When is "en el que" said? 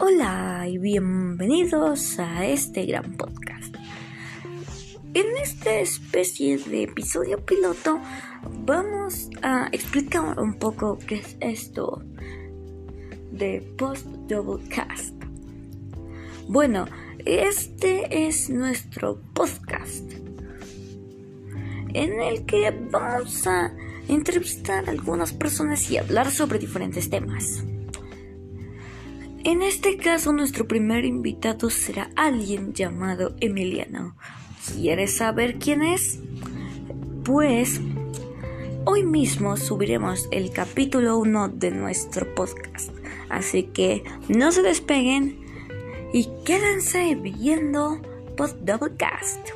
21.94-22.72